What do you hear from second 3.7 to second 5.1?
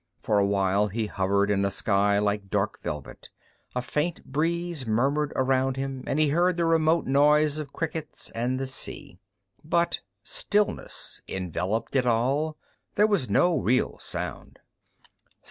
a faint breeze